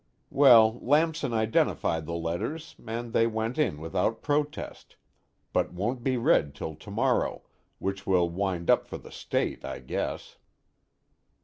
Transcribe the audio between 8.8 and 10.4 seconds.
for the State, I guess.